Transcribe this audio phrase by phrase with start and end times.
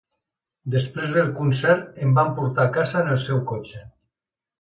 [0.75, 3.83] Després del concert em va portar a casa en el seu cotxe.